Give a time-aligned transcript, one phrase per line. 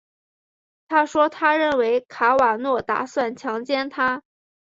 [0.87, 4.23] 她说她认为卡瓦诺打算强奸她。